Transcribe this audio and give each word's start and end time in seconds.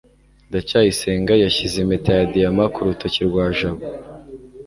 ndacyayisenga 0.49 1.33
yashyize 1.43 1.75
impeta 1.83 2.11
ya 2.17 2.25
diyama 2.31 2.63
ku 2.73 2.79
rutoki 2.87 3.21
rwa 3.29 3.45
jabo 3.57 3.83